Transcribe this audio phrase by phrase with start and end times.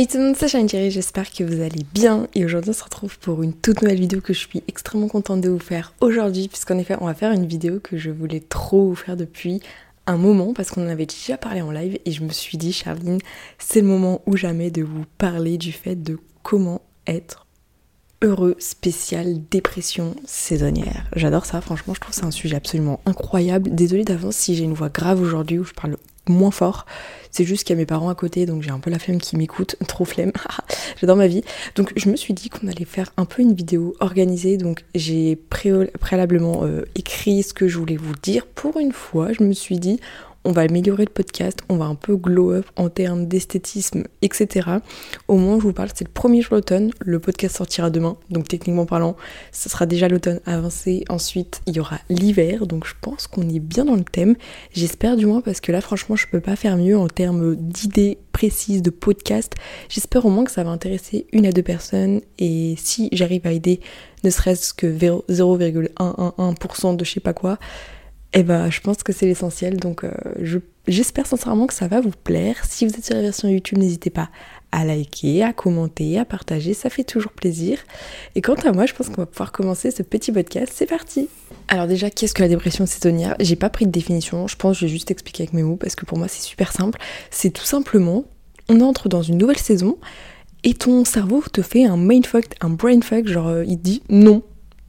[0.00, 2.84] Hey tout le monde, c'est Shine j'espère que vous allez bien et aujourd'hui on se
[2.84, 6.46] retrouve pour une toute nouvelle vidéo que je suis extrêmement contente de vous faire aujourd'hui
[6.46, 9.60] puisqu'en effet on va faire une vidéo que je voulais trop vous faire depuis
[10.06, 12.72] un moment parce qu'on en avait déjà parlé en live et je me suis dit
[12.72, 13.18] Charline
[13.58, 17.48] c'est le moment ou jamais de vous parler du fait de comment être
[18.22, 21.10] heureux spécial dépression saisonnière.
[21.16, 23.74] J'adore ça, franchement je trouve c'est un sujet absolument incroyable.
[23.74, 25.96] Désolée d'avance si j'ai une voix grave aujourd'hui où je parle
[26.28, 26.86] moins fort.
[27.30, 29.18] C'est juste qu'il y a mes parents à côté, donc j'ai un peu la flemme
[29.18, 30.32] qui m'écoute, trop flemme.
[31.00, 31.42] J'adore ma vie.
[31.74, 34.56] Donc je me suis dit qu'on allait faire un peu une vidéo organisée.
[34.56, 38.46] Donc j'ai préalablement euh, écrit ce que je voulais vous dire.
[38.46, 40.00] Pour une fois, je me suis dit,
[40.48, 44.78] on va améliorer le podcast, on va un peu glow up en termes d'esthétisme, etc.
[45.28, 48.48] Au moins, je vous parle, c'est le premier jour d'automne, le podcast sortira demain, donc
[48.48, 49.14] techniquement parlant,
[49.52, 53.58] ce sera déjà l'automne avancé, ensuite il y aura l'hiver, donc je pense qu'on est
[53.58, 54.36] bien dans le thème,
[54.72, 58.16] j'espère du moins parce que là franchement je peux pas faire mieux en termes d'idées
[58.32, 59.52] précises de podcast,
[59.90, 62.20] j'espère au moins que ça va intéresser une à deux personnes.
[62.38, 63.80] Et si j'arrive à aider
[64.24, 67.58] ne serait-ce que 0,111% de je sais pas quoi,
[68.34, 69.78] eh ben, je pense que c'est l'essentiel.
[69.78, 70.10] Donc, euh,
[70.86, 72.56] j'espère sincèrement que ça va vous plaire.
[72.68, 74.28] Si vous êtes sur la version YouTube, n'hésitez pas
[74.70, 76.74] à liker, à commenter, à partager.
[76.74, 77.78] Ça fait toujours plaisir.
[78.34, 80.72] Et quant à moi, je pense qu'on va pouvoir commencer ce petit podcast.
[80.74, 81.28] C'est parti.
[81.68, 83.34] Alors déjà, qu'est-ce que la dépression saisonnière?
[83.40, 84.46] J'ai pas pris de définition.
[84.46, 86.42] Je pense que je vais juste expliquer avec mes mots parce que pour moi, c'est
[86.42, 86.98] super simple.
[87.30, 88.26] C'est tout simplement,
[88.68, 89.96] on entre dans une nouvelle saison
[90.64, 93.26] et ton cerveau te fait un mindfuck, un brainfuck.
[93.26, 94.42] Genre, euh, il dit non,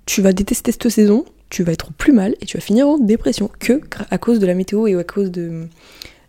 [0.06, 2.98] tu vas détester cette saison tu vas être plus mal et tu vas finir en
[2.98, 5.68] dépression que à cause de la météo et à cause de,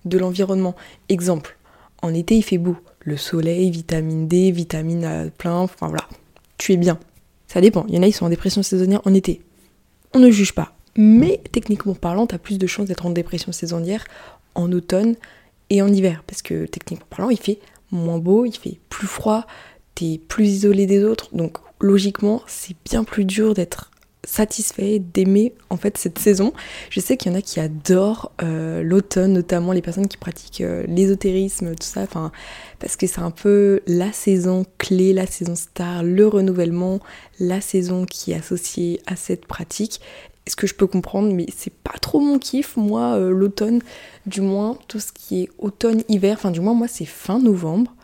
[0.04, 0.74] de l'environnement.
[1.08, 1.56] Exemple,
[2.02, 6.08] en été il fait beau, le soleil, vitamine D, vitamine à plein, enfin voilà,
[6.58, 6.98] tu es bien.
[7.46, 9.42] Ça dépend, il y en a qui sont en dépression saisonnière en été.
[10.14, 10.74] On ne juge pas.
[10.96, 14.04] Mais techniquement parlant, tu as plus de chances d'être en dépression saisonnière
[14.54, 15.16] en automne
[15.68, 16.24] et en hiver.
[16.26, 17.58] Parce que techniquement parlant, il fait
[17.90, 19.46] moins beau, il fait plus froid,
[19.94, 21.34] tu es plus isolé des autres.
[21.34, 23.90] Donc logiquement, c'est bien plus dur d'être
[24.24, 26.52] satisfait d'aimer en fait cette saison.
[26.90, 30.60] Je sais qu'il y en a qui adorent euh, l'automne, notamment les personnes qui pratiquent
[30.60, 32.32] euh, l'ésotérisme, tout ça, enfin
[32.78, 37.00] parce que c'est un peu la saison clé, la saison star, le renouvellement,
[37.38, 40.00] la saison qui est associée à cette pratique.
[40.46, 43.80] Ce que je peux comprendre, mais c'est pas trop mon kiff, moi, euh, l'automne,
[44.26, 47.94] du moins tout ce qui est automne-hiver, enfin du moins moi c'est fin novembre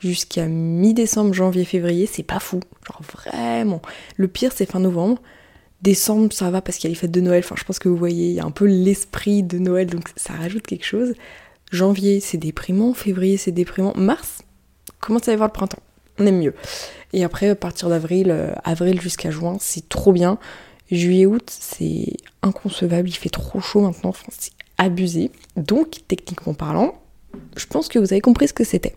[0.00, 2.60] jusqu'à mi-décembre, janvier, février, c'est pas fou.
[2.86, 3.82] Genre vraiment.
[4.16, 5.20] Le pire c'est fin novembre.
[5.82, 7.42] Décembre, ça va parce qu'il y a les fêtes de Noël.
[7.44, 10.08] Enfin, je pense que vous voyez, il y a un peu l'esprit de Noël, donc
[10.16, 11.14] ça rajoute quelque chose.
[11.72, 12.92] Janvier, c'est déprimant.
[12.92, 13.94] Février, c'est déprimant.
[13.96, 14.42] Mars,
[15.00, 15.82] commence à y avoir le printemps.
[16.18, 16.54] On aime mieux.
[17.12, 20.38] Et après, à partir d'avril, euh, avril jusqu'à juin, c'est trop bien.
[20.90, 23.08] Juillet, août, c'est inconcevable.
[23.08, 24.10] Il fait trop chaud maintenant.
[24.10, 25.30] Enfin, c'est abusé.
[25.56, 27.00] Donc, techniquement parlant,
[27.56, 28.94] je pense que vous avez compris ce que c'était.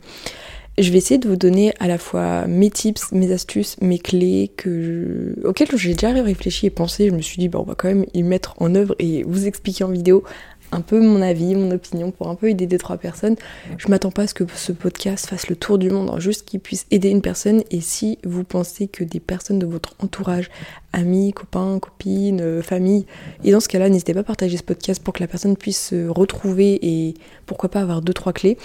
[0.80, 4.52] Je vais essayer de vous donner à la fois mes tips, mes astuces, mes clés
[4.58, 7.10] que auxquelles j'ai déjà réfléchi et pensé.
[7.10, 9.46] Je me suis dit, bah, on va quand même y mettre en œuvre et vous
[9.46, 10.24] expliquer en vidéo
[10.72, 13.36] un peu mon avis, mon opinion pour un peu aider deux trois personnes.
[13.78, 16.46] Je m'attends pas à ce que ce podcast fasse le tour du monde, hein, juste
[16.46, 17.62] qu'il puisse aider une personne.
[17.70, 20.50] Et si vous pensez que des personnes de votre entourage,
[20.92, 23.06] amis, copains, copines, euh, famille,
[23.44, 25.90] et dans ce cas-là, n'hésitez pas à partager ce podcast pour que la personne puisse
[25.90, 27.14] se retrouver et
[27.46, 28.58] pourquoi pas avoir deux trois clés.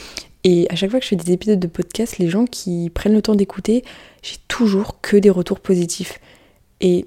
[0.45, 3.15] Et à chaque fois que je fais des épisodes de podcast, les gens qui prennent
[3.15, 3.85] le temps d'écouter,
[4.23, 6.21] j'ai toujours que des retours positifs.
[6.81, 7.07] Et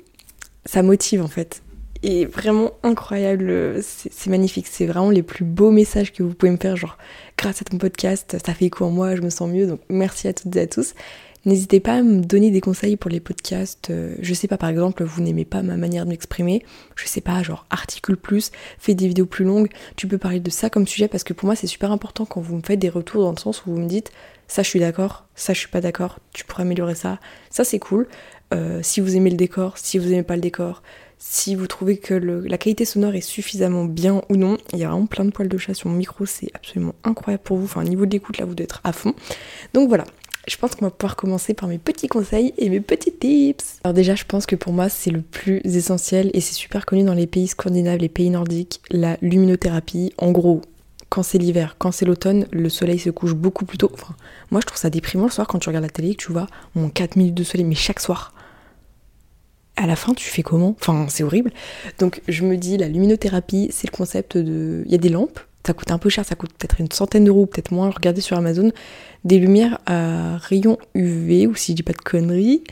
[0.65, 1.63] ça motive en fait.
[2.03, 4.65] Et vraiment incroyable, c'est magnifique.
[4.67, 6.75] C'est vraiment les plus beaux messages que vous pouvez me faire.
[6.75, 6.97] Genre,
[7.37, 9.67] grâce à ton podcast, ça fait écho en moi, je me sens mieux.
[9.67, 10.93] Donc merci à toutes et à tous.
[11.45, 13.89] N'hésitez pas à me donner des conseils pour les podcasts.
[13.89, 16.63] Euh, je sais pas, par exemple, vous n'aimez pas ma manière de m'exprimer.
[16.95, 19.69] Je sais pas, genre articule plus, fais des vidéos plus longues.
[19.95, 22.41] Tu peux parler de ça comme sujet parce que pour moi c'est super important quand
[22.41, 24.11] vous me faites des retours dans le sens où vous me dites
[24.47, 27.19] ça je suis d'accord, ça je suis pas d'accord, tu pourrais améliorer ça.
[27.49, 28.07] Ça c'est cool.
[28.53, 30.83] Euh, si vous aimez le décor, si vous aimez pas le décor,
[31.23, 34.57] si vous trouvez que la qualité sonore est suffisamment bien ou non.
[34.73, 37.43] Il y a vraiment plein de poils de chat sur mon micro, c'est absolument incroyable
[37.43, 37.65] pour vous.
[37.65, 39.13] Enfin, au niveau de l'écoute, là, vous devez être à fond.
[39.73, 40.03] Donc voilà,
[40.47, 43.79] je pense qu'on va pouvoir commencer par mes petits conseils et mes petits tips.
[43.83, 47.03] Alors déjà, je pense que pour moi, c'est le plus essentiel et c'est super connu
[47.03, 50.13] dans les pays scandinaves, les pays nordiques, la luminothérapie.
[50.17, 50.61] En gros,
[51.09, 53.91] quand c'est l'hiver, quand c'est l'automne, le soleil se couche beaucoup plus tôt.
[53.93, 54.15] Enfin,
[54.49, 56.47] moi, je trouve ça déprimant le soir quand tu regardes la télé que tu vois
[56.73, 58.33] mon 4 minutes de soleil, mais chaque soir.
[59.75, 60.75] À la fin, tu fais comment?
[60.79, 61.51] Enfin, c'est horrible.
[61.99, 64.83] Donc, je me dis, la luminothérapie, c'est le concept de.
[64.85, 67.25] Il y a des lampes ça coûte un peu cher, ça coûte peut-être une centaine
[67.25, 67.89] d'euros, peut-être moins.
[67.89, 68.71] Regardez sur Amazon
[69.23, 72.63] des lumières à rayons UV, ou si je dis pas de conneries.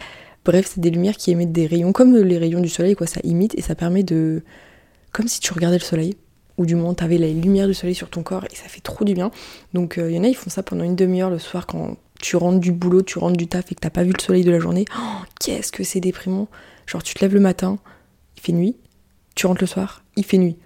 [0.46, 3.08] Bref, c'est des lumières qui émettent des rayons comme les rayons du soleil, quoi.
[3.08, 4.44] Ça imite et ça permet de.
[5.12, 6.16] Comme si tu regardais le soleil,
[6.60, 9.06] ou du moins t'avais la lumière du soleil sur ton corps et ça fait trop
[9.06, 9.32] du bien.
[9.74, 11.98] Donc il euh, y en a, ils font ça pendant une demi-heure le soir quand
[12.20, 14.44] tu rentres du boulot, tu rentres du taf et que t'as pas vu le soleil
[14.44, 16.50] de la journée, oh, qu'est-ce que c'est déprimant.
[16.86, 17.80] Genre tu te lèves le matin,
[18.36, 18.76] il fait nuit,
[19.36, 20.58] tu rentres le soir, il fait nuit.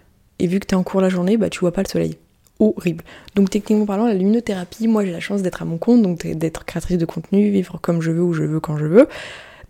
[0.43, 2.17] Et vu que t'es en cours la journée, bah tu vois pas le soleil.
[2.59, 3.05] Horrible.
[3.35, 6.65] Donc techniquement parlant, la luminothérapie, moi j'ai la chance d'être à mon compte, donc d'être
[6.65, 9.07] créatrice de contenu, vivre comme je veux, où je veux, quand je veux.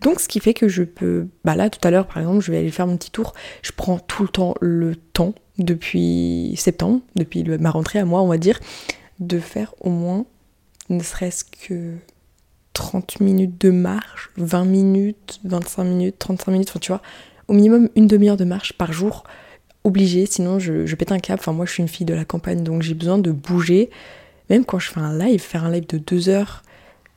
[0.00, 2.50] Donc ce qui fait que je peux, bah là tout à l'heure par exemple, je
[2.50, 3.34] vais aller faire mon petit tour.
[3.62, 8.26] Je prends tout le temps le temps depuis septembre, depuis ma rentrée à moi on
[8.26, 8.58] va dire,
[9.20, 10.26] de faire au moins
[10.88, 11.92] ne serait-ce que
[12.72, 17.00] 30 minutes de marche, 20 minutes, 25 minutes, 35 minutes, enfin tu vois,
[17.46, 19.22] au minimum une demi-heure de marche par jour,
[19.84, 21.40] obligé, sinon je, pète un cap.
[21.40, 23.90] Enfin moi je suis une fille de la campagne donc j'ai besoin de bouger.
[24.50, 26.62] Même quand je fais un live, faire un live de deux heures,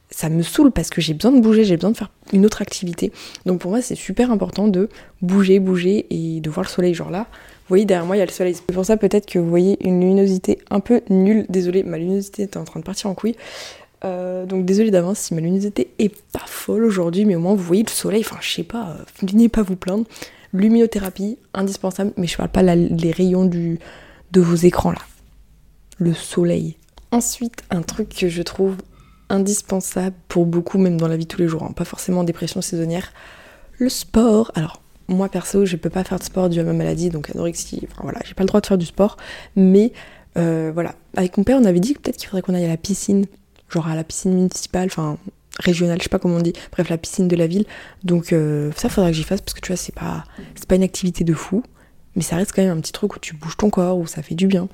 [0.10, 2.62] ça me saoule parce que j'ai besoin de bouger, j'ai besoin de faire une autre
[2.62, 3.12] activité.
[3.46, 4.90] Donc pour moi c'est super important de
[5.22, 7.28] bouger, bouger et de voir le soleil genre là.
[7.32, 8.56] Vous voyez derrière moi il y a le soleil.
[8.56, 11.46] C'est pour ça peut-être que vous voyez une luminosité un peu nulle.
[11.50, 13.36] Désolée, ma luminosité est en train de partir en couille.
[14.06, 17.64] Euh, donc désolé d'avance si ma luminosité est pas folle aujourd'hui, mais au moins vous
[17.64, 20.06] voyez le soleil, enfin je sais pas, euh, venez pas vous plaindre.
[20.58, 25.02] Luminothérapie, indispensable, mais je parle pas les rayons de vos écrans là.
[26.00, 26.78] Le soleil.
[27.12, 28.78] Ensuite, un truc que je trouve
[29.30, 32.24] indispensable pour beaucoup, même dans la vie de tous les jours, hein, pas forcément en
[32.24, 33.12] dépression saisonnière,
[33.78, 34.52] le sport.
[34.56, 37.88] Alors, moi perso, je peux pas faire de sport dû à ma maladie, donc anorexie,
[37.90, 39.18] enfin voilà, j'ai pas le droit de faire du sport,
[39.56, 39.92] mais
[40.38, 40.96] euh, voilà.
[41.16, 43.26] Avec mon père, on avait dit peut-être qu'il faudrait qu'on aille à la piscine
[43.70, 45.18] genre à la piscine municipale, enfin
[45.60, 47.66] régionale, je sais pas comment on dit, bref la piscine de la ville.
[48.04, 50.24] Donc euh, ça faudra que j'y fasse parce que tu vois c'est pas
[50.56, 51.64] c'est pas une activité de fou,
[52.16, 54.22] mais ça reste quand même un petit truc où tu bouges ton corps, où ça
[54.22, 54.68] fait du bien.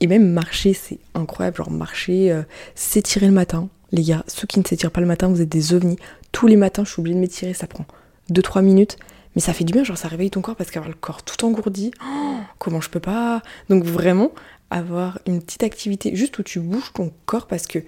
[0.00, 2.42] Et même marcher c'est incroyable, genre marcher, euh,
[2.74, 3.68] s'étirer le matin.
[3.92, 5.98] Les gars, ceux qui ne s'étirent pas le matin, vous êtes des ovnis.
[6.32, 7.86] Tous les matins, je suis obligée de m'étirer, ça prend
[8.32, 8.96] 2-3 minutes.
[9.34, 11.44] Mais ça fait du bien, genre ça réveille ton corps parce qu'avoir le corps tout
[11.44, 13.42] engourdi, oh, comment je peux pas?
[13.68, 14.30] Donc vraiment,
[14.70, 17.80] avoir une petite activité juste où tu bouges ton corps parce que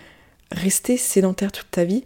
[0.53, 2.05] rester sédentaire toute ta vie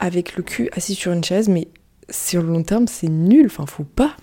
[0.00, 1.68] avec le cul assis sur une chaise, mais
[2.08, 4.16] sur le long terme, c'est nul, enfin, faut pas.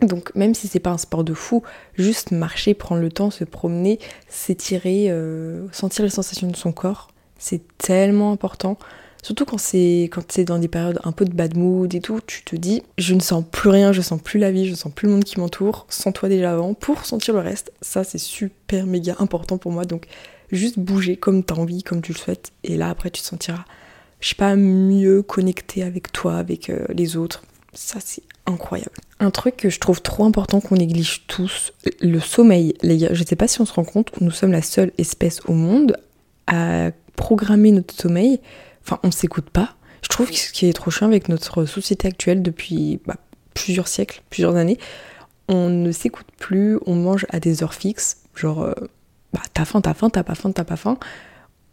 [0.00, 1.62] Donc, même si c'est pas un sport de fou,
[1.94, 7.08] juste marcher, prendre le temps, se promener, s'étirer, euh, sentir les sensations de son corps,
[7.38, 8.78] c'est tellement important.
[9.22, 12.18] Surtout quand c'est quand c'est dans des périodes un peu de bad mood et tout,
[12.26, 14.92] tu te dis je ne sens plus rien, je sens plus la vie, je sens
[14.92, 17.72] plus le monde qui m'entoure, sens toi déjà avant pour sentir le reste.
[17.82, 20.08] Ça c'est super méga important pour moi donc
[20.52, 22.52] juste bouger comme tu as envie, comme tu le souhaites.
[22.62, 23.64] Et là, après, tu te sentiras,
[24.22, 27.42] je sais pas, mieux connecté avec toi, avec euh, les autres.
[27.74, 28.92] Ça, c'est incroyable.
[29.18, 32.74] Un truc que je trouve trop important qu'on néglige tous, le sommeil.
[32.82, 35.40] Les gars, je sais pas si on se rend compte, nous sommes la seule espèce
[35.46, 35.96] au monde
[36.46, 38.40] à programmer notre sommeil.
[38.84, 39.74] Enfin, on s'écoute pas.
[40.02, 43.16] Je trouve que ce qui est trop chiant avec notre société actuelle depuis bah,
[43.54, 44.78] plusieurs siècles, plusieurs années,
[45.48, 48.74] on ne s'écoute plus, on mange à des heures fixes, genre euh,
[49.32, 50.98] bah, t'as faim, t'as faim, t'as pas faim, t'as pas faim.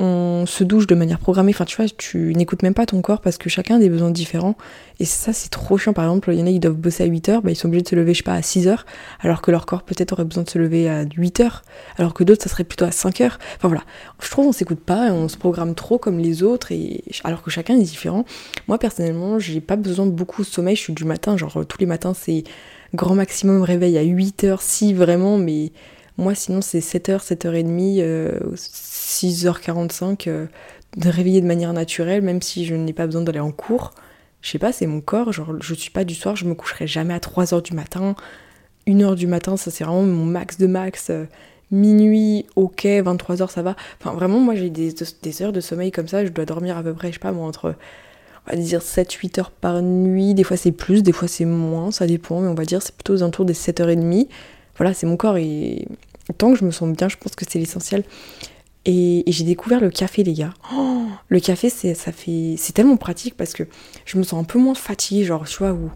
[0.02, 1.52] On se douche de manière programmée.
[1.54, 4.12] Enfin, tu vois, tu n'écoutes même pas ton corps parce que chacun a des besoins
[4.12, 4.56] différents.
[5.02, 5.92] Et ça, c'est trop chiant.
[5.92, 7.68] Par exemple, il y en a qui doivent bosser à 8 heures, bah, ils sont
[7.68, 8.86] obligés de se lever, je sais pas, à 6 heures,
[9.20, 11.64] alors que leur corps peut-être aurait besoin de se lever à 8 heures,
[11.98, 13.40] alors que d'autres, ça serait plutôt à 5 heures.
[13.58, 13.84] Enfin voilà.
[14.22, 17.42] Je trouve qu'on s'écoute pas et on se programme trop comme les autres, et alors
[17.42, 18.24] que chacun est différent.
[18.70, 20.78] Moi, personnellement, j'ai pas besoin de beaucoup de sommeil.
[20.78, 22.44] Je suis du matin, genre tous les matins, c'est
[22.94, 25.74] grand maximum réveil à 8 heures, si vraiment, mais
[26.20, 30.48] moi, sinon, c'est 7h, 7h30, 6h45
[30.98, 33.94] de réveiller de manière naturelle, même si je n'ai pas besoin d'aller en cours.
[34.42, 35.32] Je sais pas, c'est mon corps.
[35.32, 38.16] Genre, je suis pas du soir, je me coucherai jamais à 3h du matin.
[38.88, 41.10] 1h du matin, ça c'est vraiment mon max de max.
[41.10, 41.26] Euh,
[41.72, 43.76] minuit, ok, 23h, ça va.
[44.00, 46.26] Enfin, vraiment, moi j'ai des, des, heures de sommeil comme ça.
[46.26, 47.76] Je dois dormir à peu près, je sais pas, moi, entre,
[48.48, 50.34] on va dire 7-8 heures par nuit.
[50.34, 52.42] Des fois c'est plus, des fois c'est moins, ça dépend.
[52.42, 54.28] Mais on va dire c'est plutôt aux alentours des 7h30.
[54.78, 55.88] Voilà, c'est mon corps et
[56.34, 58.04] tant que je me sens bien, je pense que c'est l'essentiel.
[58.86, 60.54] Et, j'ai découvert le café, les gars.
[60.74, 63.64] Oh, le café, c'est ça fait, c'est tellement pratique parce que
[64.06, 65.92] je me sens un peu moins fatiguée, genre, tu vois, où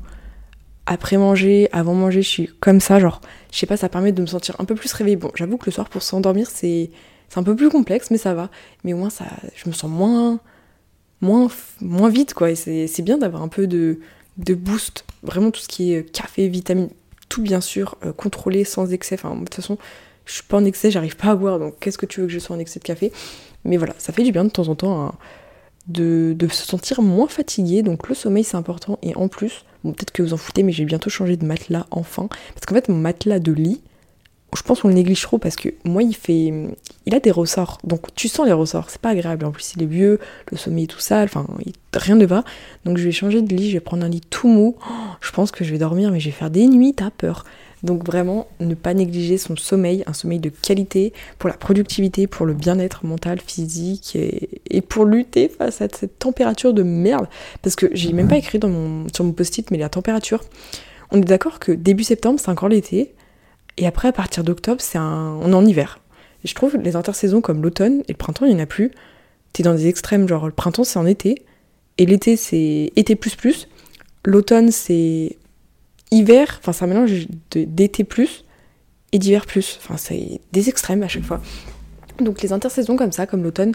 [0.86, 3.22] après manger, avant manger, je suis comme ça, genre,
[3.52, 5.16] je sais pas, ça permet de me sentir un peu plus réveillée.
[5.16, 6.92] Bon, j'avoue que le soir, pour s'endormir, c'est,
[7.30, 8.50] c'est un peu plus complexe, mais ça va.
[8.84, 9.26] Mais au moins, ça,
[9.56, 10.40] je me sens moins,
[11.22, 11.48] moins,
[11.80, 12.52] moins vite, quoi.
[12.52, 14.00] Et c'est, bien d'avoir un peu de,
[14.38, 15.06] de boost.
[15.24, 16.90] Vraiment, tout ce qui est café, vitamine,
[17.30, 19.16] tout bien sûr, euh, contrôlé, sans excès.
[19.16, 19.78] Enfin, de toute façon,
[20.26, 22.34] je suis pas en excès, j'arrive pas à boire, donc qu'est-ce que tu veux que
[22.34, 23.12] je sois en excès de café?
[23.66, 25.14] Mais voilà, ça fait du bien de temps en temps
[25.88, 30.24] de, se sentir moins fatigué, donc le sommeil c'est important, et en plus, peut-être que
[30.24, 33.40] vous en foutez, mais j'ai bientôt changé de matelas enfin, parce qu'en fait mon matelas
[33.40, 33.82] de lit,
[34.56, 36.54] je pense qu'on le néglige trop parce que moi il fait,
[37.06, 39.84] il a des ressorts, donc tu sens les ressorts, c'est pas agréable, en plus il
[39.84, 40.20] est vieux,
[40.52, 41.48] le sommeil est tout sale, enfin
[41.94, 42.44] rien ne va,
[42.86, 44.78] donc je vais changer de lit, je vais prendre un lit tout mou,
[45.22, 47.46] je pense que je vais dormir, mais je vais faire des nuits, t'as peur.
[47.84, 52.46] Donc vraiment, ne pas négliger son sommeil, un sommeil de qualité pour la productivité, pour
[52.46, 57.28] le bien-être mental, physique et, pour lutter face à cette température de merde.
[57.62, 58.60] Parce que j'ai même pas écrit
[59.14, 60.44] sur mon post-it, mais la température,
[61.12, 63.14] on est d'accord que début septembre, c'est encore l'été,
[63.78, 65.38] et après, à partir d'octobre, c'est un...
[65.42, 66.00] on est en hiver.
[66.44, 68.92] Et je trouve les intersaisons comme l'automne et le printemps, il n'y en a plus.
[69.52, 71.44] T'es dans des extrêmes, genre le printemps c'est en été,
[71.98, 73.68] et l'été c'est été plus plus,
[74.26, 75.38] l'automne c'est
[76.14, 78.46] hiver, enfin c'est un mélange d'été plus
[79.12, 79.80] et d'hiver plus.
[79.82, 81.42] Enfin c'est des extrêmes à chaque fois.
[82.20, 83.74] Donc les intersaisons comme ça, comme l'automne,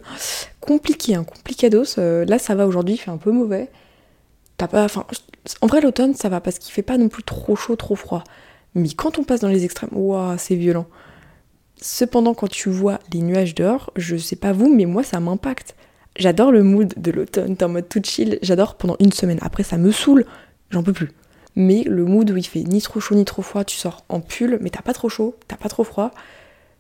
[0.61, 1.99] compliqué, hein, complicados.
[1.99, 3.69] Euh, là ça va aujourd'hui, il fait un peu mauvais.
[4.57, 4.87] T'as pas,
[5.61, 8.25] en vrai l'automne ça va parce qu'il fait pas non plus trop chaud, trop froid.
[8.75, 10.87] Mais quand on passe dans les extrêmes, waouh, c'est violent.
[11.81, 15.75] Cependant, quand tu vois les nuages dehors, je sais pas vous, mais moi ça m'impacte.
[16.17, 19.39] J'adore le mood de l'automne, t'es en mode tout chill, j'adore pendant une semaine.
[19.41, 20.25] Après, ça me saoule,
[20.71, 21.11] j'en peux plus.
[21.59, 24.21] Mais le mood où il fait ni trop chaud ni trop froid, tu sors en
[24.21, 26.13] pull, mais t'as pas trop chaud, t'as pas trop froid.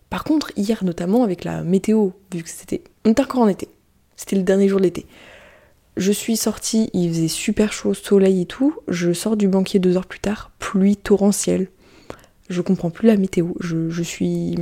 [0.08, 2.84] Par contre, hier notamment avec la météo, vu que c'était.
[3.04, 3.68] On était encore en été.
[4.14, 5.06] C'était le dernier jour de l'été.
[5.96, 8.72] Je suis sortie, il faisait super chaud, soleil et tout.
[8.86, 11.66] Je sors du banquier deux heures plus tard, pluie torrentielle.
[12.48, 13.54] Je comprends plus la météo.
[13.58, 14.54] Je, suis.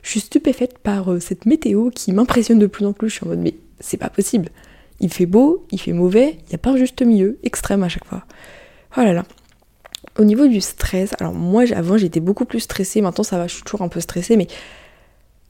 [0.00, 3.10] Je suis stupéfaite par euh, cette météo qui m'impressionne de plus en plus.
[3.10, 4.48] Je suis en mode, mais c'est pas possible.
[5.00, 7.90] Il fait beau, il fait mauvais, il n'y a pas un juste milieu, extrême à
[7.90, 8.24] chaque fois.
[8.96, 9.24] Oh là là.
[10.18, 13.54] Au niveau du stress, alors moi avant j'étais beaucoup plus stressée, maintenant ça va, je
[13.54, 14.46] suis toujours un peu stressée, mais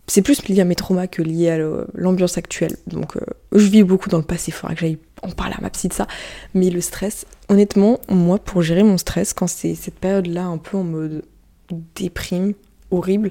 [0.06, 1.58] c'est plus lié à mes traumas que lié à
[1.94, 2.76] l'ambiance actuelle.
[2.86, 3.20] Donc euh,
[3.52, 5.88] je vis beaucoup dans le passé, il faudra que j'aille en parler à ma psy
[5.88, 6.06] de ça.
[6.54, 10.78] Mais le stress, honnêtement, moi pour gérer mon stress, quand c'est cette période-là un peu
[10.78, 11.24] en mode
[11.94, 12.54] déprime,
[12.90, 13.30] horrible,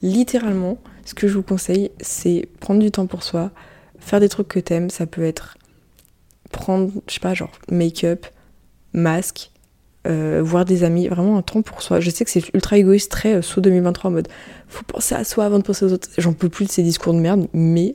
[0.00, 3.50] littéralement, ce que je vous conseille, c'est prendre du temps pour soi,
[3.98, 5.56] faire des trucs que t'aimes, ça peut être
[6.50, 8.26] prendre, je sais pas, genre make-up,
[8.92, 9.50] masque,
[10.06, 12.00] euh, voir des amis, vraiment un temps pour soi.
[12.00, 14.28] Je sais que c'est ultra égoïste, très euh, saut 2023 en mode
[14.68, 16.08] faut penser à soi avant de penser aux autres.
[16.18, 17.94] J'en peux plus de ces discours de merde, mais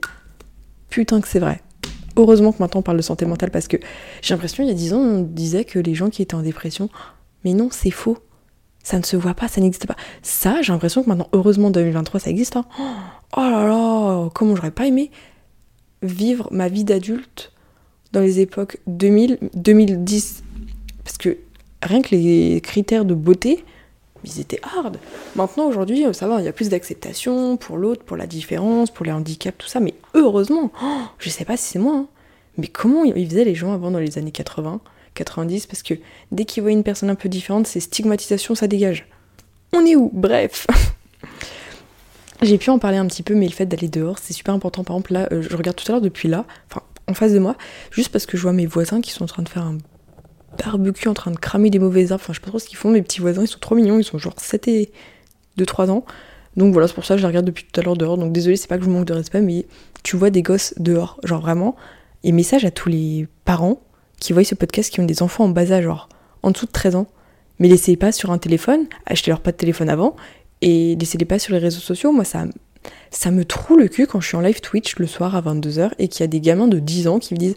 [0.89, 1.62] putain que c'est vrai.
[2.16, 3.77] Heureusement que maintenant on parle de santé mentale parce que
[4.22, 6.42] j'ai l'impression il y a 10 ans on disait que les gens qui étaient en
[6.42, 6.89] dépression,
[7.44, 8.18] mais non, c'est faux.
[8.84, 9.98] Ça ne se voit pas, ça n'existe pas.
[10.22, 12.56] Ça, j'ai l'impression que maintenant, heureusement, 2023, ça existe.
[12.56, 12.66] Hein.
[13.36, 15.12] Oh là là, comment j'aurais pas aimé
[16.01, 17.51] vivre ma vie d'adulte
[18.13, 20.44] dans les époques 2000, 2010.
[21.08, 21.38] Parce que
[21.82, 23.64] rien que les critères de beauté,
[24.26, 25.00] ils étaient hard.
[25.38, 29.06] Maintenant, aujourd'hui, ça va, il y a plus d'acceptation pour l'autre, pour la différence, pour
[29.06, 29.80] les handicaps, tout ça.
[29.80, 32.08] Mais heureusement, oh, je sais pas si c'est moi, hein,
[32.58, 34.82] mais comment ils faisaient les gens avant dans les années 80,
[35.14, 35.94] 90 Parce que
[36.34, 39.08] dès qu'ils voient une personne un peu différente, c'est stigmatisation, ça dégage.
[39.72, 40.12] On est où?
[40.14, 40.68] Bref.
[42.42, 44.84] J'ai pu en parler un petit peu, mais le fait d'aller dehors, c'est super important.
[44.84, 47.40] Par exemple, là, euh, je regarde tout à l'heure depuis là, enfin, en face de
[47.40, 47.56] moi,
[47.92, 49.78] juste parce que je vois mes voisins qui sont en train de faire un
[50.58, 52.24] barbecue, en train de cramer des mauvaises arbres.
[52.24, 54.00] Enfin, je sais pas trop ce qu'ils font, mes petits voisins, ils sont trop mignons,
[54.00, 54.92] ils sont genre 7 et
[55.58, 56.06] 2-3 ans.
[56.56, 58.18] Donc voilà, c'est pour ça que je les regarde depuis tout à l'heure dehors.
[58.18, 59.66] Donc désolé, c'est pas que je manque de respect, mais
[60.04, 61.75] tu vois des gosses dehors, genre vraiment.
[62.24, 63.80] Et message à tous les parents
[64.20, 66.10] qui voient ce podcast qui ont des enfants en bas âge, genre
[66.42, 67.08] en dessous de 13 ans.
[67.60, 70.16] Mais laissez pas sur un téléphone, achetez-leur pas de téléphone avant,
[70.62, 72.12] et laissez-les pas sur les réseaux sociaux.
[72.12, 72.46] Moi, ça,
[73.12, 75.92] ça me troue le cul quand je suis en live Twitch le soir à 22h
[76.00, 77.56] et qu'il y a des gamins de 10 ans qui me disent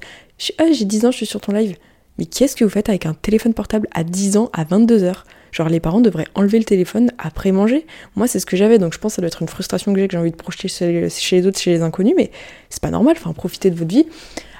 [0.58, 1.76] Ah, j'ai 10 ans, je suis sur ton live.
[2.20, 5.14] Mais qu'est-ce que vous faites avec un téléphone portable à 10 ans à 22h
[5.52, 7.86] Genre, les parents devraient enlever le téléphone après manger?
[8.14, 9.98] Moi, c'est ce que j'avais, donc je pense que ça doit être une frustration que
[9.98, 12.30] j'ai, que j'ai envie de projeter chez, les autres, chez les inconnus, mais
[12.68, 14.06] c'est pas normal, enfin, profitez de votre vie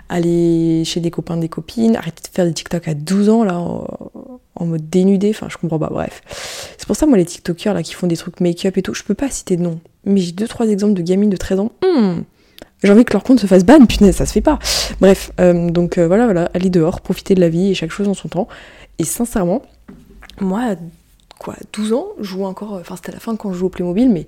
[0.09, 3.61] aller chez des copains, des copines, arrêter de faire des TikTok à 12 ans, là,
[3.61, 6.23] en, mode dénudé, enfin, je comprends pas, bref.
[6.77, 9.05] C'est pour ça, moi, les TikTokers, là, qui font des trucs make-up et tout, je
[9.05, 11.73] peux pas citer de nom, mais j'ai deux, trois exemples de gamines de 13 ans,
[11.85, 12.23] hmm,
[12.83, 14.59] j'ai envie que leur compte se fasse ban, punaise, ça se fait pas.
[15.01, 18.09] Bref, euh, donc euh, voilà, voilà, aller dehors, profiter de la vie et chaque chose
[18.09, 18.49] en son temps.
[18.99, 19.63] Et sincèrement,
[20.41, 20.77] moi,
[21.39, 23.71] quoi, 12 ans, je joue encore, enfin, c'était à la fin quand je jouais au
[23.71, 24.27] Playmobil, mais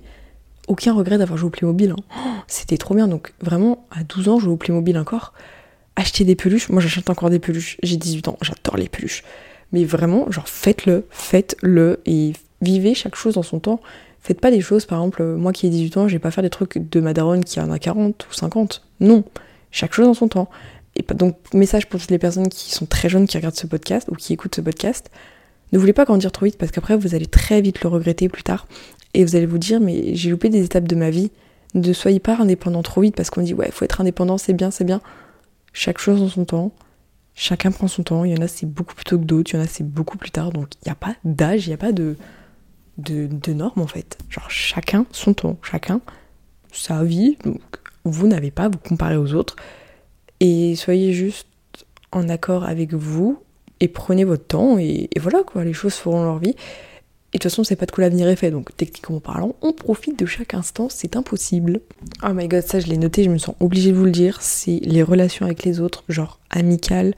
[0.67, 1.91] aucun regret d'avoir joué au Playmobil.
[1.91, 1.95] Hein.
[2.17, 3.07] Oh, c'était trop bien.
[3.07, 5.33] Donc vraiment, à 12 ans, je joue au Playmobil encore
[5.95, 6.69] acheter des peluches.
[6.69, 7.77] Moi, j'achète encore des peluches.
[7.83, 9.23] J'ai 18 ans, j'adore les peluches.
[9.71, 13.79] Mais vraiment, genre, faites-le, faites-le et vivez chaque chose en son temps.
[14.23, 16.43] Faites pas des choses, par exemple, moi qui ai 18 ans, je vais pas faire
[16.43, 18.81] des trucs de ma daronne qui en a 40 ou 50.
[19.01, 19.25] Non,
[19.69, 20.49] chaque chose en son temps.
[20.95, 24.07] Et donc, message pour toutes les personnes qui sont très jeunes, qui regardent ce podcast
[24.09, 25.11] ou qui écoutent ce podcast.
[25.73, 28.43] Ne voulez pas grandir trop vite parce qu'après, vous allez très vite le regretter plus
[28.43, 28.65] tard.
[29.13, 31.29] Et vous allez vous dire, mais j'ai loupé des étapes de ma vie.
[31.73, 34.71] Ne soyez pas indépendant trop vite parce qu'on dit, ouais, faut être indépendant, c'est bien,
[34.71, 35.01] c'est bien.
[35.73, 36.71] Chaque chose en son temps.
[37.35, 38.23] Chacun prend son temps.
[38.23, 39.51] Il y en a c'est beaucoup plus tôt que d'autres.
[39.51, 40.51] Il y en a c'est beaucoup plus tard.
[40.51, 42.15] Donc il n'y a pas d'âge, il n'y a pas de,
[42.97, 44.17] de, normes en fait.
[44.29, 45.57] Genre chacun son temps.
[45.61, 46.01] Chacun
[46.71, 47.37] sa vie.
[47.43, 47.61] Donc
[48.03, 49.55] vous n'avez pas à vous comparer aux autres.
[50.39, 51.47] Et soyez juste
[52.11, 53.39] en accord avec vous
[53.79, 56.55] et prenez votre temps et, voilà quoi, les choses feront leur vie.
[57.35, 59.73] Et de toute façon, c'est pas de quoi l'avenir est fait, donc techniquement parlant, on
[59.73, 61.79] profite de chaque instant, c'est impossible.
[62.23, 64.41] Oh my god, ça je l'ai noté, je me sens obligée de vous le dire,
[64.41, 67.15] c'est les relations avec les autres, genre amicales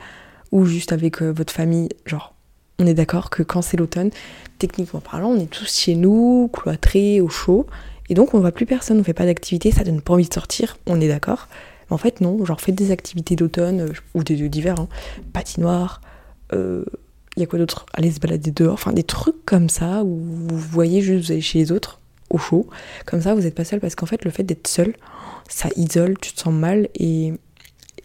[0.53, 2.34] ou juste avec euh, votre famille, genre
[2.79, 4.11] on est d'accord que quand c'est l'automne,
[4.59, 7.67] techniquement parlant, on est tous chez nous, cloîtrés, au chaud,
[8.09, 10.33] et donc on voit plus personne, on fait pas d'activité, ça donne pas envie de
[10.33, 11.47] sortir, on est d'accord.
[11.89, 14.87] Mais en fait non, genre faites des activités d'automne euh, ou d'hiver, hein,
[15.33, 16.01] patinoire,
[16.53, 16.85] euh,
[17.35, 17.85] il y a quoi d'autre?
[17.93, 21.41] Aller se balader dehors, enfin des trucs comme ça où vous voyez juste vous allez
[21.41, 22.67] chez les autres au chaud.
[23.05, 24.93] Comme ça, vous n'êtes pas seul parce qu'en fait, le fait d'être seul,
[25.49, 27.33] ça isole, tu te sens mal et,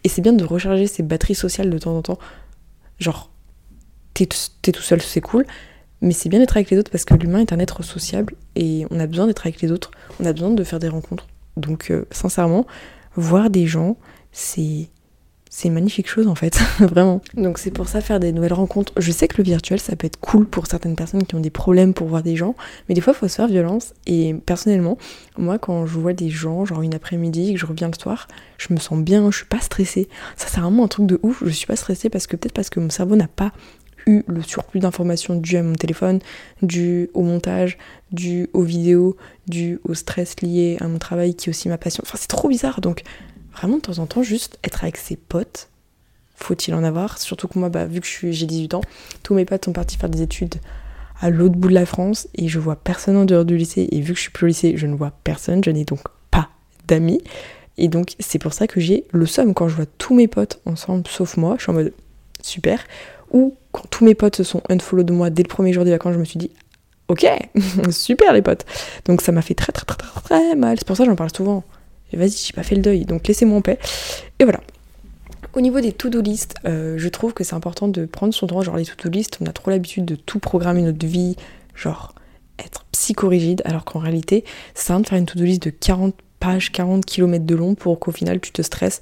[0.05, 2.19] et c'est bien de recharger ses batteries sociales de temps en temps.
[2.99, 3.31] Genre,
[4.15, 5.47] t'es tout seul, c'est cool,
[6.01, 8.87] mais c'est bien d'être avec les autres parce que l'humain est un être sociable et
[8.91, 9.91] on a besoin d'être avec les autres,
[10.21, 11.27] on a besoin de faire des rencontres.
[11.57, 12.67] Donc, euh, sincèrement,
[13.17, 13.97] voir des gens,
[14.33, 14.89] c'est
[15.53, 17.21] c'est une magnifique chose en fait, vraiment.
[17.35, 18.93] Donc c'est pour ça faire des nouvelles rencontres.
[18.97, 21.51] Je sais que le virtuel ça peut être cool pour certaines personnes qui ont des
[21.51, 22.55] problèmes pour voir des gens,
[22.89, 23.93] mais des fois il faut se faire violence.
[24.07, 24.97] Et personnellement,
[25.37, 28.73] moi quand je vois des gens, genre une après-midi, que je reviens le soir, je
[28.73, 30.09] me sens bien, je suis pas stressée.
[30.37, 32.71] Ça c'est vraiment un truc de ouf, je suis pas stressée parce que peut-être parce
[32.71, 33.53] que mon cerveau n'a pas
[34.07, 36.21] eu le surplus d'informations dû à mon téléphone,
[36.63, 37.79] dû au montage,
[38.13, 39.17] dû aux vidéos,
[39.47, 42.03] dû au stress lié à mon travail qui est aussi ma passion.
[42.07, 43.03] Enfin c'est trop bizarre donc
[43.53, 45.69] vraiment de temps en temps, juste être avec ses potes,
[46.37, 47.19] faut-il en avoir?
[47.19, 48.81] Surtout que moi, bah, vu que j'ai 18 ans,
[49.23, 50.57] tous mes potes sont partis faire des études
[51.21, 53.89] à l'autre bout de la France et je vois personne en dehors du lycée.
[53.93, 56.01] Et vu que je suis plus au lycée, je ne vois personne, je n'ai donc
[56.31, 56.49] pas
[56.87, 57.23] d'amis.
[57.77, 60.61] Et donc, c'est pour ça que j'ai le somme quand je vois tous mes potes
[60.67, 61.57] ensemble, sauf moi.
[61.59, 61.93] Je suis en mode
[62.43, 62.83] super.
[63.31, 65.91] Ou quand tous mes potes se sont unfollow de moi dès le premier jour des
[65.91, 66.51] vacances, je me suis dit
[67.09, 67.27] ok,
[67.91, 68.65] super les potes.
[69.05, 70.77] Donc ça m'a fait très très très très très mal.
[70.79, 71.65] C'est pour ça que j'en parle souvent.
[72.13, 73.79] Vas-y, j'ai pas fait le deuil, donc laissez-moi en paix.
[74.39, 74.61] Et voilà.
[75.53, 78.63] Au niveau des to-do list, euh, je trouve que c'est important de prendre son temps.
[78.63, 81.37] Genre les to-do list, on a trop l'habitude de tout programmer notre vie,
[81.75, 82.15] genre
[82.59, 84.45] être psychorigide, alors qu'en réalité,
[84.75, 87.99] c'est simple de faire une to-do list de 40 pages, 40 km de long pour
[87.99, 89.01] qu'au final tu te stresses.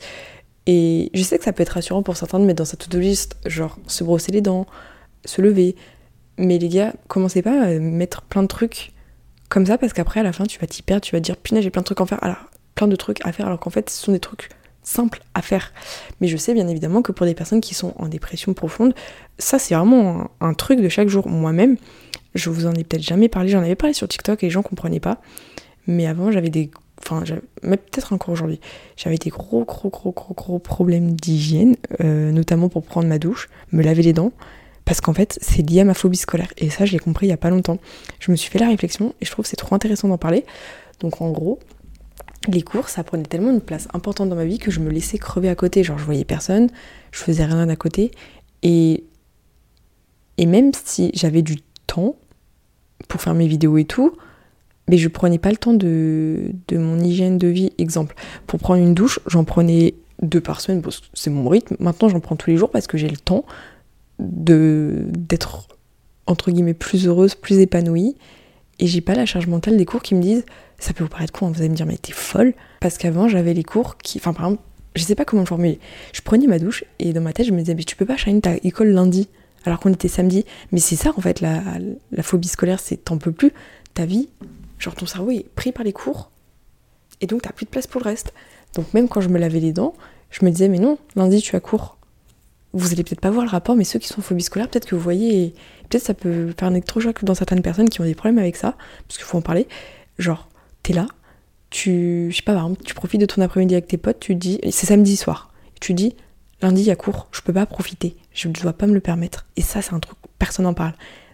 [0.68, 3.00] Et je sais que ça peut être rassurant pour certains de mettre dans sa to-do
[3.00, 4.66] list, genre se brosser les dents,
[5.24, 5.74] se lever.
[6.36, 8.92] Mais les gars, commencez pas à mettre plein de trucs
[9.48, 11.64] comme ça parce qu'après à la fin tu vas t'y perdre, tu vas dire punaise
[11.64, 12.22] j'ai plein de trucs à faire.
[12.22, 12.36] Alors
[12.74, 14.50] plein de trucs à faire alors qu'en fait ce sont des trucs
[14.82, 15.72] simples à faire.
[16.20, 18.94] Mais je sais bien évidemment que pour des personnes qui sont en dépression profonde,
[19.38, 21.28] ça c'est vraiment un, truc de chaque jour.
[21.28, 21.76] Moi-même,
[22.34, 24.62] je vous en ai peut-être jamais parlé, j'en avais parlé sur TikTok et les gens
[24.62, 25.18] comprenaient pas.
[25.86, 26.70] Mais avant j'avais des...
[27.00, 27.22] Enfin,
[27.62, 28.60] peut-être encore aujourd'hui,
[28.96, 33.48] j'avais des gros, gros, gros, gros, gros problèmes d'hygiène, euh, notamment pour prendre ma douche,
[33.72, 34.32] me laver les dents,
[34.84, 36.52] parce qu'en fait, c'est lié à ma phobie scolaire.
[36.56, 37.78] Et ça, je l'ai compris il y a pas longtemps.
[38.20, 40.44] Je me suis fait la réflexion et je trouve que c'est trop intéressant d'en parler.
[41.00, 41.58] Donc en gros,
[42.48, 45.18] les cours, ça prenait tellement une place importante dans ma vie que je me laissais
[45.18, 45.84] crever à côté.
[45.84, 46.68] Genre, je voyais personne,
[47.12, 48.10] je faisais rien à côté.
[48.62, 49.04] Et,
[50.38, 52.16] et même si j'avais du temps
[53.08, 54.16] pour faire mes vidéos et tout,
[54.88, 57.72] mais je prenais pas le temps de, de mon hygiène de vie.
[57.78, 58.14] Exemple,
[58.46, 60.82] pour prendre une douche, j'en prenais deux par semaine,
[61.14, 61.76] c'est mon rythme.
[61.78, 63.44] Maintenant, j'en prends tous les jours parce que j'ai le temps
[64.18, 65.68] de d'être
[66.26, 68.16] entre guillemets plus heureuse, plus épanouie.
[68.80, 70.44] Et j'ai pas la charge mentale des cours qui me disent
[70.78, 72.54] ça peut vous paraître con, vous allez me dire, mais t'es folle.
[72.80, 74.18] Parce qu'avant, j'avais les cours qui.
[74.18, 74.62] Enfin, par exemple,
[74.94, 75.80] je sais pas comment le formuler.
[76.12, 78.16] Je prenais ma douche et dans ma tête, je me disais, mais tu peux pas
[78.16, 79.28] shine ta école lundi
[79.64, 80.44] alors qu'on était samedi.
[80.72, 81.62] Mais c'est ça, en fait, la,
[82.12, 83.52] la phobie scolaire, c'est t'en peux plus.
[83.94, 84.28] Ta vie,
[84.78, 86.30] genre ton cerveau est pris par les cours
[87.20, 88.32] et donc t'as plus de place pour le reste.
[88.74, 89.94] Donc, même quand je me lavais les dents,
[90.30, 91.96] je me disais, mais non, lundi tu as cours.
[92.74, 94.94] Vous allez peut-être pas voir le rapport, mais ceux qui sont phobie scolaire, peut-être que
[94.94, 95.54] vous voyez,
[95.88, 98.76] peut-être ça peut faire un électrochoc dans certaines personnes qui ont des problèmes avec ça,
[99.06, 99.66] parce qu'il faut en parler.
[100.18, 100.48] Genre,
[100.82, 101.06] t'es là,
[101.70, 104.34] tu, je sais pas, par exemple, tu profites de ton après-midi avec tes potes, tu
[104.34, 106.14] dis, c'est samedi soir, tu dis,
[106.60, 109.00] lundi il y a cours, je peux pas profiter, je ne dois pas me le
[109.00, 109.46] permettre.
[109.56, 110.92] Et ça, c'est un truc, personne n'en parle.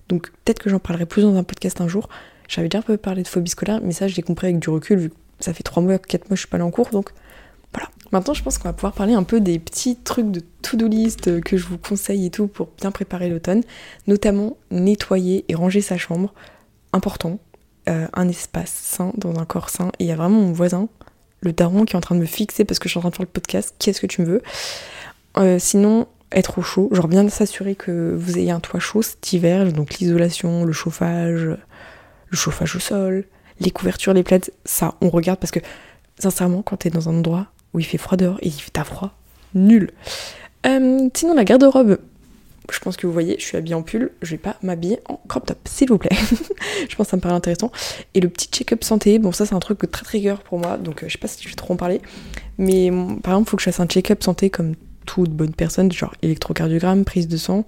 [0.09, 2.09] Donc peut-être que j'en parlerai plus dans un podcast un jour.
[2.49, 4.71] J'avais déjà un peu parlé de phobie scolaire, mais ça, je l'ai compris avec du
[4.71, 6.91] recul, vu que ça fait 3 mois, 4 mois, je suis pas allée en cours,
[6.91, 7.11] donc
[7.73, 7.89] voilà.
[8.13, 11.41] Maintenant, je pense qu'on va pouvoir parler un peu des petits trucs de to-do list
[11.41, 13.63] que je vous conseille et tout pour bien préparer l'automne,
[14.07, 16.33] notamment nettoyer et ranger sa chambre.
[16.93, 17.41] Important,
[17.89, 19.91] euh, un espace sain dans un corps sain.
[19.99, 20.89] Et il y a vraiment mon voisin,
[21.41, 23.11] le daron, qui est en train de me fixer parce que je suis en train
[23.11, 23.75] de faire le podcast.
[23.81, 24.43] Qu'est-ce que tu me veux?
[25.39, 26.89] Euh, Sinon, être au chaud.
[26.93, 29.73] Genre bien s'assurer que vous ayez un toit chaud cet hiver.
[29.73, 31.49] Donc l'isolation, le chauffage,
[32.35, 33.25] le chauffage au sol,
[33.61, 34.51] les couvertures, les plaids.
[34.65, 35.61] Ça, on regarde parce que
[36.19, 39.17] sincèrement, quand t'es dans un endroit où il fait froid dehors et fait froid,
[39.55, 39.93] nul.
[40.67, 41.99] Euh, sinon, la garde-robe,
[42.73, 45.21] je pense que vous voyez, je suis habillée en pull, je vais pas m'habiller en
[45.29, 46.11] crop top, s'il vous plaît.
[46.89, 47.71] je pense que ça me paraît intéressant.
[48.15, 51.03] Et le petit check-up santé, bon ça c'est un truc très trigger pour moi, donc
[51.03, 52.01] euh, je sais pas si je vais trop en parler.
[52.59, 52.91] Mais
[53.23, 54.75] par exemple, il faut que je fasse un check-up santé comme
[55.07, 57.65] toute bonne personne, genre électrocardiogramme, prise de sang.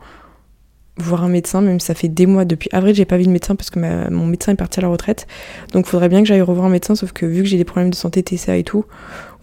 [0.98, 2.44] Voir un médecin, même ça fait des mois.
[2.44, 3.78] Depuis avril, j'ai pas vu de médecin parce que
[4.10, 5.26] mon médecin est parti à la retraite.
[5.72, 7.90] Donc, faudrait bien que j'aille revoir un médecin, sauf que vu que j'ai des problèmes
[7.90, 8.84] de santé TCA et tout,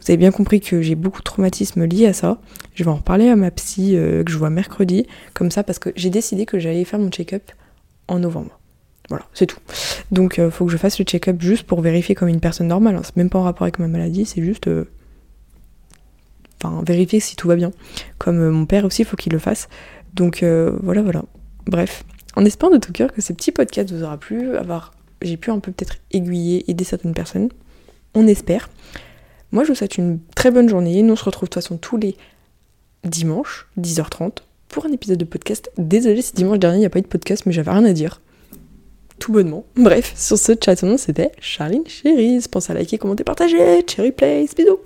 [0.04, 2.38] vous avez bien compris que j'ai beaucoup de traumatismes liés à ça.
[2.76, 5.80] Je vais en reparler à ma psy euh, que je vois mercredi, comme ça, parce
[5.80, 7.52] que j'ai décidé que j'allais faire mon check-up
[8.10, 8.60] en novembre.
[9.08, 9.60] Voilà, c'est tout.
[10.12, 12.98] Donc, euh, faut que je fasse le check-up juste pour vérifier comme une personne normale.
[12.98, 13.02] Hein.
[13.04, 14.68] C'est même pas en rapport avec ma maladie, c'est juste.
[14.68, 14.90] Euh,
[16.62, 17.72] enfin, vérifier si tout va bien.
[18.18, 19.70] Comme mon père aussi, faut qu'il le fasse.
[20.16, 20.44] Donc,
[20.84, 21.24] voilà, voilà.
[21.68, 22.04] Bref,
[22.36, 25.52] en espérant de tout cœur que ce petit podcast vous aura plu, avoir, j'ai pu
[25.52, 27.50] un peu peut-être aiguiller, aider certaines personnes.
[28.14, 28.70] On espère.
[29.52, 31.02] Moi, je vous souhaite une très bonne journée.
[31.04, 32.16] Nous, on se retrouve de toute façon tous les
[33.04, 35.72] dimanches, 10h30, pour un épisode de podcast.
[35.78, 37.94] Désolée si dimanche dernier, il n'y a pas eu de podcast, mais j'avais rien à
[37.94, 38.22] dire.
[39.20, 39.66] Tout bonnement.
[39.76, 42.48] Bref, sur ce chat, c'était Charline Cherise.
[42.48, 43.86] Pensez à liker, commenter, partager.
[43.88, 44.56] Cherry Place.
[44.56, 44.80] Bisous